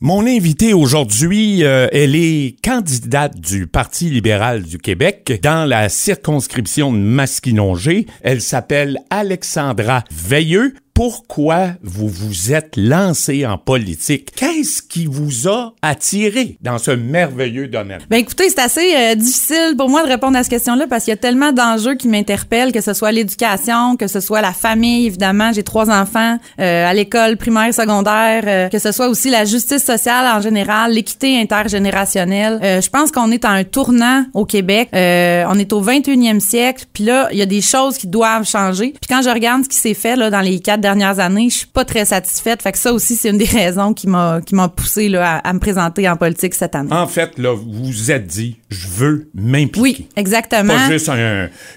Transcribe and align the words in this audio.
Mon 0.00 0.28
invitée 0.28 0.74
aujourd'hui, 0.74 1.64
euh, 1.64 1.88
elle 1.90 2.14
est 2.14 2.54
candidate 2.62 3.36
du 3.36 3.66
Parti 3.66 4.08
libéral 4.08 4.62
du 4.62 4.78
Québec 4.78 5.40
dans 5.42 5.68
la 5.68 5.88
circonscription 5.88 6.92
de 6.92 6.98
Masquinongé. 6.98 8.06
Elle 8.22 8.40
s'appelle 8.40 8.98
Alexandra 9.10 10.04
Veilleux 10.12 10.74
pourquoi 10.98 11.68
vous 11.80 12.08
vous 12.08 12.52
êtes 12.52 12.74
lancé 12.76 13.46
en 13.46 13.56
politique? 13.56 14.32
Qu'est-ce 14.34 14.82
qui 14.82 15.06
vous 15.06 15.46
a 15.46 15.72
attiré 15.80 16.58
dans 16.60 16.78
ce 16.78 16.90
merveilleux 16.90 17.68
domaine? 17.68 18.00
Ben 18.10 18.16
écoutez, 18.16 18.48
c'est 18.48 18.58
assez 18.58 18.96
euh, 18.96 19.14
difficile 19.14 19.76
pour 19.78 19.88
moi 19.88 20.02
de 20.02 20.08
répondre 20.08 20.36
à 20.36 20.42
cette 20.42 20.50
question-là 20.50 20.88
parce 20.90 21.04
qu'il 21.04 21.12
y 21.12 21.14
a 21.14 21.16
tellement 21.16 21.52
d'enjeux 21.52 21.94
qui 21.94 22.08
m'interpellent, 22.08 22.72
que 22.72 22.80
ce 22.80 22.94
soit 22.94 23.12
l'éducation, 23.12 23.94
que 23.96 24.08
ce 24.08 24.18
soit 24.18 24.40
la 24.40 24.52
famille, 24.52 25.06
évidemment. 25.06 25.52
J'ai 25.52 25.62
trois 25.62 25.88
enfants 25.88 26.36
euh, 26.58 26.90
à 26.90 26.92
l'école 26.94 27.36
primaire, 27.36 27.72
secondaire, 27.72 28.42
euh, 28.48 28.68
que 28.68 28.80
ce 28.80 28.90
soit 28.90 29.08
aussi 29.08 29.30
la 29.30 29.44
justice 29.44 29.84
sociale 29.84 30.26
en 30.26 30.40
général, 30.40 30.94
l'équité 30.94 31.40
intergénérationnelle. 31.40 32.58
je 32.82 32.88
pense 32.88 33.12
qu'on 33.12 33.30
est 33.30 33.44
à 33.44 33.50
un 33.50 33.62
tournant 33.62 34.24
au 34.34 34.44
Québec. 34.44 34.88
on 34.92 35.58
est 35.60 35.72
au 35.72 35.80
21e 35.80 36.40
siècle, 36.40 36.86
puis 36.92 37.04
là, 37.04 37.28
il 37.30 37.38
y 37.38 37.42
a 37.42 37.46
des 37.46 37.60
choses 37.60 37.98
qui 37.98 38.08
doivent 38.08 38.48
changer. 38.48 38.94
Puis 39.00 39.08
quand 39.08 39.22
je 39.22 39.30
regarde 39.30 39.62
ce 39.62 39.68
qui 39.68 39.76
s'est 39.76 39.94
fait 39.94 40.16
là 40.16 40.28
dans 40.28 40.40
les 40.40 40.58
quatre 40.58 40.87
dernières 40.88 41.20
années, 41.20 41.50
je 41.50 41.58
suis 41.58 41.66
pas 41.66 41.84
très 41.84 42.04
satisfaite. 42.04 42.62
Fait 42.62 42.72
que 42.72 42.78
ça 42.78 42.92
aussi, 42.92 43.14
c'est 43.16 43.28
une 43.28 43.38
des 43.38 43.44
raisons 43.44 43.92
qui 43.92 44.06
m'a 44.06 44.40
qui 44.44 44.54
m'a 44.54 44.68
poussé 44.68 45.08
là, 45.08 45.36
à, 45.36 45.52
me 45.52 45.58
présenter 45.58 46.08
en 46.08 46.16
politique 46.16 46.54
cette 46.54 46.74
année. 46.74 46.92
En 46.92 47.06
fait, 47.06 47.38
là, 47.38 47.54
vous 47.54 47.84
vous 47.84 48.10
êtes 48.10 48.26
dit, 48.26 48.56
je 48.70 48.88
veux 48.88 49.30
m'impliquer. 49.34 49.80
Oui, 49.80 50.08
exactement. 50.16 50.74
Pas 50.74 50.90
juste 50.90 51.10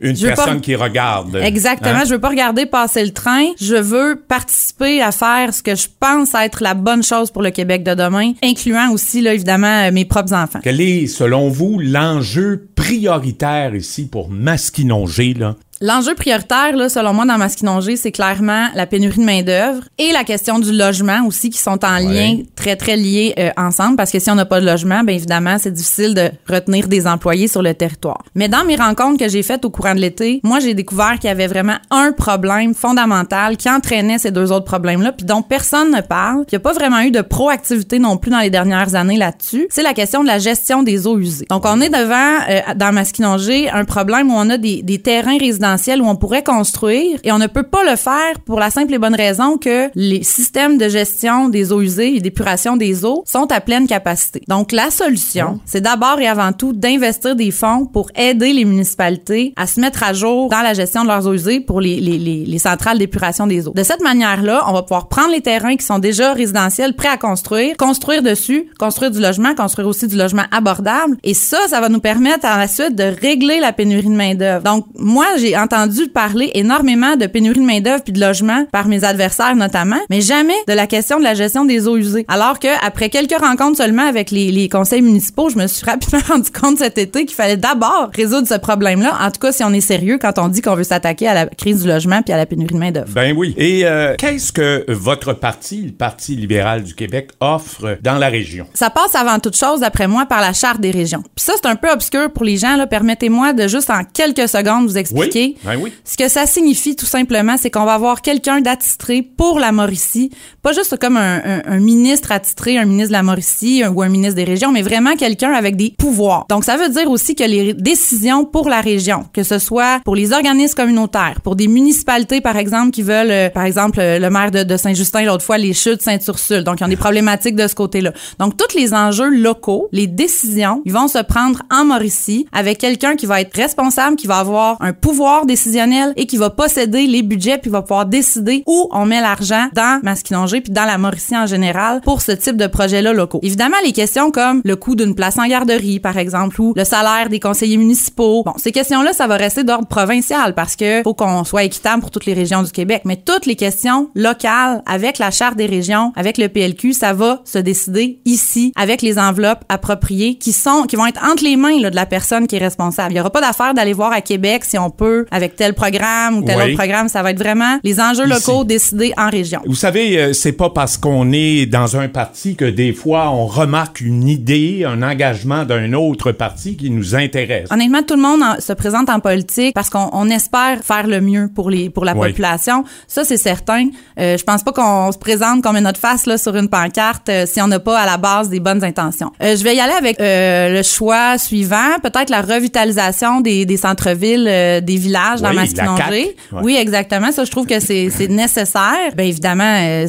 une 0.00 0.18
personne 0.18 0.60
qui 0.60 0.74
regarde. 0.74 1.36
Exactement. 1.36 2.00
Hein? 2.00 2.04
Je 2.04 2.14
veux 2.14 2.20
pas 2.20 2.30
regarder 2.30 2.66
passer 2.66 3.04
le 3.04 3.12
train. 3.12 3.46
Je 3.60 3.76
veux 3.76 4.22
participer 4.28 5.00
à 5.00 5.12
faire 5.12 5.54
ce 5.54 5.62
que 5.62 5.74
je 5.74 5.86
pense 6.00 6.34
être 6.34 6.62
la 6.62 6.74
bonne 6.74 7.02
chose 7.02 7.30
pour 7.30 7.42
le 7.42 7.50
Québec 7.50 7.84
de 7.84 7.94
demain, 7.94 8.32
incluant 8.42 8.90
aussi, 8.90 9.20
là, 9.20 9.34
évidemment, 9.34 9.90
mes 9.92 10.04
propres 10.04 10.34
enfants. 10.34 10.60
Quel 10.62 10.80
est, 10.80 11.06
selon 11.06 11.48
vous, 11.48 11.78
l'enjeu 11.78 12.68
prioritaire 12.74 13.74
ici 13.74 14.06
pour 14.06 14.30
masquinonger, 14.30 15.34
là, 15.34 15.56
L'enjeu 15.82 16.14
prioritaire, 16.14 16.74
là, 16.74 16.88
selon 16.88 17.12
moi, 17.12 17.26
dans 17.26 17.36
Masquinongé, 17.36 17.96
c'est 17.96 18.10
clairement 18.10 18.68
la 18.74 18.86
pénurie 18.86 19.18
de 19.18 19.24
main-d'œuvre 19.24 19.82
et 19.98 20.10
la 20.10 20.24
question 20.24 20.58
du 20.58 20.72
logement 20.72 21.26
aussi, 21.26 21.50
qui 21.50 21.58
sont 21.58 21.84
en 21.84 21.98
lien 21.98 22.38
très, 22.54 22.76
très 22.76 22.96
liés 22.96 23.34
euh, 23.38 23.50
ensemble. 23.58 23.96
Parce 23.96 24.10
que 24.10 24.18
si 24.18 24.30
on 24.30 24.36
n'a 24.36 24.46
pas 24.46 24.58
de 24.58 24.64
logement, 24.64 25.04
bien 25.04 25.14
évidemment, 25.14 25.58
c'est 25.58 25.72
difficile 25.72 26.14
de 26.14 26.30
retenir 26.48 26.88
des 26.88 27.06
employés 27.06 27.46
sur 27.46 27.60
le 27.60 27.74
territoire. 27.74 28.22
Mais 28.34 28.48
dans 28.48 28.64
mes 28.64 28.76
rencontres 28.76 29.18
que 29.18 29.28
j'ai 29.28 29.42
faites 29.42 29.66
au 29.66 29.70
courant 29.70 29.94
de 29.94 30.00
l'été, 30.00 30.40
moi, 30.44 30.60
j'ai 30.60 30.72
découvert 30.72 31.18
qu'il 31.20 31.28
y 31.28 31.30
avait 31.30 31.46
vraiment 31.46 31.76
un 31.90 32.12
problème 32.12 32.74
fondamental 32.74 33.58
qui 33.58 33.68
entraînait 33.68 34.16
ces 34.16 34.30
deux 34.30 34.52
autres 34.52 34.64
problèmes-là, 34.64 35.12
puis 35.12 35.26
dont 35.26 35.42
personne 35.42 35.90
ne 35.94 36.00
parle. 36.00 36.44
Il 36.50 36.54
n'y 36.54 36.56
a 36.56 36.60
pas 36.60 36.72
vraiment 36.72 37.00
eu 37.00 37.10
de 37.10 37.20
proactivité 37.20 37.98
non 37.98 38.16
plus 38.16 38.30
dans 38.30 38.40
les 38.40 38.50
dernières 38.50 38.94
années 38.94 39.18
là-dessus. 39.18 39.66
C'est 39.68 39.82
la 39.82 39.92
question 39.92 40.22
de 40.22 40.26
la 40.26 40.38
gestion 40.38 40.82
des 40.82 41.06
eaux 41.06 41.18
usées. 41.18 41.46
Donc, 41.50 41.66
on 41.66 41.82
est 41.82 41.90
devant, 41.90 42.38
euh, 42.48 42.74
dans 42.76 42.94
Masquinongé, 42.94 43.68
un 43.68 43.84
problème 43.84 44.30
où 44.30 44.34
on 44.34 44.48
a 44.48 44.56
des, 44.56 44.82
des 44.82 45.02
terrains 45.02 45.36
résidentiels 45.36 45.65
où 46.00 46.06
on 46.06 46.16
pourrait 46.16 46.42
construire 46.42 47.18
et 47.24 47.32
on 47.32 47.38
ne 47.38 47.46
peut 47.46 47.62
pas 47.62 47.84
le 47.88 47.96
faire 47.96 48.40
pour 48.44 48.60
la 48.60 48.70
simple 48.70 48.94
et 48.94 48.98
bonne 48.98 49.14
raison 49.14 49.58
que 49.58 49.90
les 49.94 50.22
systèmes 50.22 50.78
de 50.78 50.88
gestion 50.88 51.48
des 51.48 51.72
eaux 51.72 51.80
usées 51.80 52.16
et 52.16 52.20
d'épuration 52.20 52.76
des 52.76 53.04
eaux 53.04 53.22
sont 53.26 53.50
à 53.50 53.60
pleine 53.60 53.86
capacité. 53.86 54.42
Donc 54.48 54.72
la 54.72 54.90
solution, 54.90 55.60
c'est 55.64 55.80
d'abord 55.80 56.20
et 56.20 56.28
avant 56.28 56.52
tout 56.52 56.72
d'investir 56.72 57.36
des 57.36 57.50
fonds 57.50 57.86
pour 57.86 58.10
aider 58.14 58.52
les 58.52 58.64
municipalités 58.64 59.52
à 59.56 59.66
se 59.66 59.80
mettre 59.80 60.02
à 60.02 60.12
jour 60.12 60.48
dans 60.50 60.62
la 60.62 60.74
gestion 60.74 61.02
de 61.02 61.08
leurs 61.08 61.26
eaux 61.26 61.34
usées 61.34 61.60
pour 61.60 61.80
les, 61.80 62.00
les, 62.00 62.18
les, 62.18 62.44
les 62.44 62.58
centrales 62.58 62.98
d'épuration 62.98 63.46
des 63.46 63.66
eaux. 63.66 63.72
De 63.74 63.82
cette 63.82 64.02
manière-là, 64.02 64.64
on 64.68 64.72
va 64.72 64.82
pouvoir 64.82 65.08
prendre 65.08 65.30
les 65.30 65.40
terrains 65.40 65.76
qui 65.76 65.84
sont 65.84 65.98
déjà 65.98 66.32
résidentiels 66.32 66.94
prêts 66.94 67.08
à 67.08 67.16
construire, 67.16 67.76
construire 67.76 68.22
dessus, 68.22 68.68
construire 68.78 69.10
du 69.10 69.20
logement, 69.20 69.54
construire 69.54 69.88
aussi 69.88 70.06
du 70.06 70.16
logement 70.16 70.44
abordable 70.50 71.16
et 71.22 71.34
ça, 71.34 71.58
ça 71.68 71.80
va 71.80 71.88
nous 71.88 72.00
permettre 72.00 72.46
à 72.46 72.58
la 72.58 72.68
suite 72.68 72.94
de 72.94 73.04
régler 73.04 73.60
la 73.60 73.72
pénurie 73.72 74.04
de 74.04 74.14
main-d'œuvre. 74.14 74.62
Donc 74.62 74.86
moi, 74.98 75.26
j'ai 75.38 75.55
entendu 75.56 76.08
parler 76.08 76.50
énormément 76.54 77.16
de 77.16 77.26
pénurie 77.26 77.60
de 77.60 77.64
main-d'œuvre 77.64 78.02
puis 78.02 78.12
de 78.12 78.20
logement 78.20 78.66
par 78.72 78.88
mes 78.88 79.04
adversaires 79.04 79.56
notamment, 79.56 80.00
mais 80.10 80.20
jamais 80.20 80.54
de 80.68 80.72
la 80.72 80.86
question 80.86 81.18
de 81.18 81.24
la 81.24 81.34
gestion 81.34 81.64
des 81.64 81.88
eaux 81.88 81.96
usées. 81.96 82.24
Alors 82.28 82.58
que 82.58 82.68
après 82.84 83.08
quelques 83.08 83.38
rencontres 83.38 83.76
seulement 83.78 84.06
avec 84.06 84.30
les, 84.30 84.50
les 84.50 84.68
conseils 84.68 85.02
municipaux, 85.02 85.48
je 85.48 85.56
me 85.56 85.66
suis 85.66 85.84
rapidement 85.86 86.20
rendu 86.28 86.50
compte 86.50 86.78
cet 86.78 86.98
été 86.98 87.24
qu'il 87.24 87.34
fallait 87.34 87.56
d'abord 87.56 88.10
résoudre 88.14 88.48
ce 88.48 88.54
problème-là. 88.54 89.16
En 89.20 89.30
tout 89.30 89.40
cas, 89.40 89.52
si 89.52 89.64
on 89.64 89.72
est 89.72 89.80
sérieux 89.80 90.18
quand 90.20 90.38
on 90.38 90.48
dit 90.48 90.62
qu'on 90.62 90.74
veut 90.74 90.84
s'attaquer 90.84 91.28
à 91.28 91.34
la 91.34 91.46
crise 91.46 91.82
du 91.82 91.88
logement 91.88 92.22
puis 92.22 92.32
à 92.32 92.36
la 92.36 92.46
pénurie 92.46 92.74
de 92.74 92.78
main-d'œuvre. 92.78 93.12
Ben 93.12 93.34
oui. 93.36 93.54
Et 93.56 93.84
euh, 93.84 94.14
qu'est-ce 94.18 94.52
que 94.52 94.84
votre 94.88 95.32
parti, 95.32 95.82
le 95.82 95.92
Parti 95.92 96.36
libéral 96.36 96.82
du 96.82 96.94
Québec, 96.94 97.30
offre 97.40 97.98
dans 98.02 98.18
la 98.18 98.28
région? 98.28 98.66
Ça 98.74 98.90
passe 98.90 99.14
avant 99.14 99.38
toute 99.38 99.56
chose, 99.56 99.80
d'après 99.80 100.08
moi, 100.08 100.26
par 100.26 100.40
la 100.40 100.52
charte 100.52 100.80
des 100.80 100.90
régions. 100.90 101.22
Puis 101.34 101.44
ça, 101.44 101.54
c'est 101.56 101.68
un 101.68 101.76
peu 101.76 101.90
obscur 101.90 102.30
pour 102.30 102.44
les 102.44 102.56
gens. 102.56 102.76
Là. 102.76 102.86
Permettez-moi 102.86 103.52
de 103.52 103.68
juste 103.68 103.90
en 103.90 104.02
quelques 104.04 104.48
secondes 104.48 104.86
vous 104.86 104.98
expliquer 104.98 105.45
ben 105.64 105.76
oui. 105.80 105.92
Ce 106.04 106.16
que 106.16 106.28
ça 106.28 106.46
signifie 106.46 106.96
tout 106.96 107.06
simplement, 107.06 107.56
c'est 107.58 107.70
qu'on 107.70 107.84
va 107.84 107.94
avoir 107.94 108.22
quelqu'un 108.22 108.60
d'attitré 108.60 109.22
pour 109.22 109.58
la 109.58 109.72
Mauricie, 109.72 110.30
pas 110.62 110.72
juste 110.72 110.98
comme 110.98 111.16
un, 111.16 111.78
ministre 111.78 112.32
attitré, 112.32 112.78
un 112.78 112.84
ministre 112.84 113.08
de 113.08 113.12
la 113.12 113.22
Mauricie 113.22 113.82
ou 113.86 114.02
un 114.02 114.08
ministre 114.08 114.34
des 114.34 114.44
régions, 114.44 114.72
mais 114.72 114.82
vraiment 114.82 115.14
quelqu'un 115.16 115.52
avec 115.52 115.76
des 115.76 115.94
pouvoirs. 115.96 116.46
Donc 116.48 116.64
ça 116.64 116.76
veut 116.76 116.88
dire 116.88 117.10
aussi 117.10 117.34
que 117.34 117.44
les 117.44 117.74
décisions 117.74 118.44
pour 118.44 118.68
la 118.68 118.80
région, 118.80 119.26
que 119.32 119.42
ce 119.42 119.58
soit 119.58 120.00
pour 120.04 120.16
les 120.16 120.32
organismes 120.32 120.74
communautaires, 120.74 121.40
pour 121.42 121.56
des 121.56 121.68
municipalités 121.68 122.40
par 122.40 122.56
exemple 122.56 122.90
qui 122.90 123.02
veulent, 123.02 123.30
euh, 123.30 123.50
par 123.50 123.64
exemple 123.64 124.00
euh, 124.00 124.18
le 124.18 124.30
maire 124.30 124.50
de, 124.50 124.76
Saint-Justin 124.76 125.22
l'autre 125.24 125.44
fois 125.44 125.58
les 125.58 125.72
chutes 125.72 126.02
Sainte-Ursule, 126.02 126.64
donc 126.64 126.80
ils 126.80 126.84
ont 126.84 126.88
des 126.88 126.96
problématiques 126.96 127.56
de 127.56 127.66
ce 127.66 127.74
côté-là. 127.74 128.12
Donc 128.38 128.56
tous 128.56 128.76
les 128.76 128.94
enjeux 128.94 129.30
locaux, 129.30 129.88
les 129.92 130.06
décisions, 130.06 130.82
ils 130.84 130.92
vont 130.92 131.08
se 131.08 131.18
prendre 131.22 131.62
en 131.70 131.84
Mauricie 131.84 132.46
avec 132.52 132.78
quelqu'un 132.78 133.16
qui 133.16 133.26
va 133.26 133.40
être 133.40 133.54
responsable, 133.56 134.16
qui 134.16 134.26
va 134.26 134.38
avoir 134.38 134.76
un 134.80 134.92
pouvoir 134.92 135.35
décisionnel 135.44 136.12
et 136.16 136.26
qui 136.26 136.36
va 136.36 136.50
posséder 136.50 137.06
les 137.06 137.22
budgets 137.22 137.58
puis 137.58 137.70
va 137.70 137.82
pouvoir 137.82 138.06
décider 138.06 138.62
où 138.66 138.88
on 138.92 139.04
met 139.04 139.20
l'argent 139.20 139.68
dans 139.74 140.00
Masquinongé 140.02 140.60
puis 140.60 140.72
dans 140.72 140.84
la 140.84 140.96
Mauricie 140.98 141.36
en 141.36 141.46
général 141.46 142.00
pour 142.00 142.22
ce 142.22 142.32
type 142.32 142.56
de 142.56 142.66
projets-là 142.66 143.12
locaux. 143.12 143.40
Évidemment, 143.42 143.76
les 143.84 143.92
questions 143.92 144.30
comme 144.30 144.62
le 144.64 144.76
coût 144.76 144.94
d'une 144.94 145.14
place 145.14 145.38
en 145.38 145.46
garderie, 145.46 146.00
par 146.00 146.16
exemple, 146.16 146.60
ou 146.60 146.72
le 146.76 146.84
salaire 146.84 147.28
des 147.28 147.40
conseillers 147.40 147.76
municipaux. 147.76 148.42
Bon, 148.44 148.54
ces 148.56 148.72
questions-là, 148.72 149.12
ça 149.12 149.26
va 149.26 149.36
rester 149.36 149.64
d'ordre 149.64 149.88
provincial 149.88 150.54
parce 150.54 150.76
que 150.76 151.02
faut 151.02 151.14
qu'on 151.14 151.44
soit 151.44 151.64
équitable 151.64 152.00
pour 152.00 152.10
toutes 152.10 152.26
les 152.26 152.34
régions 152.34 152.62
du 152.62 152.70
Québec. 152.70 153.02
Mais 153.04 153.16
toutes 153.16 153.46
les 153.46 153.56
questions 153.56 154.10
locales, 154.14 154.82
avec 154.86 155.18
la 155.18 155.30
charte 155.30 155.56
des 155.56 155.66
régions, 155.66 156.12
avec 156.16 156.38
le 156.38 156.48
PLQ, 156.48 156.92
ça 156.92 157.12
va 157.12 157.40
se 157.44 157.58
décider 157.58 158.20
ici, 158.24 158.72
avec 158.76 159.02
les 159.02 159.18
enveloppes 159.18 159.64
appropriées 159.68 160.36
qui 160.36 160.52
sont, 160.52 160.84
qui 160.84 160.96
vont 160.96 161.06
être 161.06 161.22
entre 161.24 161.44
les 161.44 161.56
mains 161.56 161.80
là, 161.80 161.90
de 161.90 161.96
la 161.96 162.06
personne 162.06 162.46
qui 162.46 162.56
est 162.56 162.60
responsable. 162.60 163.12
Il 163.12 163.16
y 163.16 163.20
aura 163.20 163.30
pas 163.30 163.40
d'affaire 163.40 163.74
d'aller 163.74 163.92
voir 163.92 164.12
à 164.12 164.20
Québec 164.20 164.64
si 164.64 164.78
on 164.78 164.90
peut 164.90 165.25
avec 165.30 165.56
tel 165.56 165.74
programme 165.74 166.38
ou 166.38 166.42
tel 166.42 166.56
autre 166.56 166.74
programme. 166.74 167.08
Ça 167.08 167.22
va 167.22 167.30
être 167.30 167.38
vraiment 167.38 167.78
les 167.82 168.00
enjeux 168.00 168.26
locaux 168.26 168.64
décidés 168.64 169.12
en 169.16 169.30
région. 169.30 169.60
Vous 169.66 169.74
savez, 169.74 170.18
euh, 170.18 170.32
c'est 170.32 170.52
pas 170.52 170.70
parce 170.70 170.96
qu'on 170.96 171.32
est 171.32 171.66
dans 171.66 171.96
un 171.96 172.08
parti 172.08 172.56
que 172.56 172.64
des 172.64 172.92
fois 172.92 173.30
on 173.30 173.46
remarque 173.46 174.00
une 174.00 174.28
idée, 174.28 174.84
un 174.86 175.02
engagement 175.02 175.64
d'un 175.64 175.92
autre 175.92 176.32
parti 176.32 176.76
qui 176.76 176.90
nous 176.90 177.14
intéresse. 177.14 177.68
Honnêtement, 177.70 178.02
tout 178.02 178.16
le 178.16 178.22
monde 178.22 178.42
se 178.60 178.72
présente 178.72 179.08
en 179.10 179.20
politique 179.20 179.74
parce 179.74 179.90
qu'on 179.90 180.28
espère 180.30 180.78
faire 180.82 181.06
le 181.06 181.20
mieux 181.20 181.48
pour 181.54 181.70
les 181.70 181.90
pour 181.90 182.04
la 182.04 182.14
population. 182.14 182.84
Ça, 183.06 183.24
c'est 183.24 183.36
certain. 183.36 183.88
Euh, 184.18 184.36
je 184.36 184.44
pense 184.44 184.62
pas 184.62 184.72
qu'on 184.72 185.12
se 185.12 185.18
présente 185.18 185.62
comme 185.62 185.78
notre 185.78 186.00
face 186.00 186.26
là 186.26 186.38
sur 186.38 186.56
une 186.56 186.68
pancarte 186.68 187.28
euh, 187.28 187.44
si 187.46 187.60
on 187.60 187.68
n'a 187.68 187.80
pas 187.80 187.98
à 187.98 188.06
la 188.06 188.16
base 188.16 188.48
des 188.48 188.60
bonnes 188.60 188.82
intentions. 188.84 189.32
je 189.40 189.62
vais 189.62 189.76
y 189.76 189.80
aller 189.80 189.92
avec 189.92 190.16
le 190.18 190.82
choix 190.82 191.38
suivant, 191.38 191.98
peut-être 192.02 192.30
la 192.30 192.42
revitalisation 192.42 193.40
des, 193.40 193.66
des 193.66 193.76
centres-villes, 193.76 194.82
des 194.82 194.96
villages 194.96 195.15
dans 195.40 195.52
Masquinongé. 195.52 196.36
Oui, 196.52 196.76
exactement. 196.76 197.32
Ça, 197.32 197.44
je 197.44 197.50
trouve 197.50 197.66
que 197.66 197.80
c'est 197.80 198.28
nécessaire. 198.28 199.14
Bien 199.16 199.26
évidemment, 199.26 199.78
euh, 199.82 200.06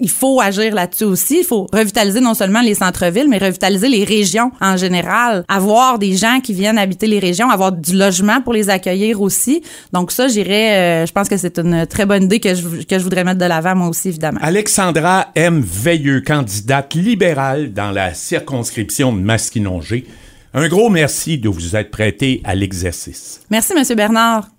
il 0.00 0.10
faut 0.10 0.40
agir 0.40 0.74
là-dessus 0.74 1.04
aussi. 1.04 1.38
Il 1.40 1.44
faut 1.44 1.66
revitaliser 1.72 2.20
non 2.20 2.34
seulement 2.34 2.60
les 2.60 2.74
centres-villes, 2.74 3.28
mais 3.28 3.38
revitaliser 3.38 3.88
les 3.88 4.04
régions 4.04 4.50
en 4.60 4.76
général. 4.76 5.44
Avoir 5.48 5.98
des 5.98 6.16
gens 6.16 6.40
qui 6.40 6.52
viennent 6.52 6.78
habiter 6.78 7.06
les 7.06 7.18
régions, 7.18 7.50
avoir 7.50 7.72
du 7.72 7.96
logement 7.96 8.40
pour 8.40 8.52
les 8.52 8.70
accueillir 8.70 9.20
aussi. 9.20 9.62
Donc 9.92 10.12
ça, 10.12 10.28
j'irais, 10.28 11.04
euh, 11.04 11.06
je 11.06 11.12
pense 11.12 11.28
que 11.28 11.36
c'est 11.36 11.58
une 11.58 11.86
très 11.86 12.06
bonne 12.06 12.24
idée 12.24 12.40
que 12.40 12.54
je, 12.54 12.84
que 12.84 12.98
je 12.98 13.02
voudrais 13.02 13.24
mettre 13.24 13.40
de 13.40 13.46
l'avant 13.46 13.74
moi 13.74 13.88
aussi, 13.88 14.08
évidemment. 14.08 14.40
Alexandra 14.42 15.28
M. 15.34 15.60
Veilleux, 15.60 16.20
candidate 16.20 16.94
libérale 16.94 17.72
dans 17.72 17.90
la 17.90 18.14
circonscription 18.14 19.12
de 19.12 19.20
Masquinongé. 19.20 20.06
Un 20.56 20.68
gros 20.68 20.88
merci 20.88 21.36
de 21.36 21.48
vous 21.48 21.74
être 21.74 21.90
prêté 21.90 22.40
à 22.44 22.54
l'exercice. 22.54 23.40
Merci, 23.50 23.74
Monsieur 23.74 23.96
Bernard. 23.96 24.53